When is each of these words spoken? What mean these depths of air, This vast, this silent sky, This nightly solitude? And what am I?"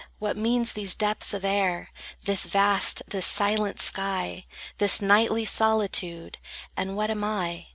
What 0.17 0.35
mean 0.35 0.65
these 0.73 0.95
depths 0.95 1.31
of 1.31 1.45
air, 1.45 1.91
This 2.23 2.47
vast, 2.47 3.03
this 3.05 3.27
silent 3.27 3.79
sky, 3.79 4.47
This 4.79 4.99
nightly 4.99 5.45
solitude? 5.45 6.39
And 6.75 6.97
what 6.97 7.11
am 7.11 7.23
I?" 7.23 7.67